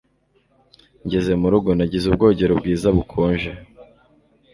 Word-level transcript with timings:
Ngeze 1.05 1.31
murugo, 1.41 1.69
nagize 1.77 2.05
ubwogero 2.07 2.53
bwiza, 2.59 2.87
bukonje. 2.95 3.51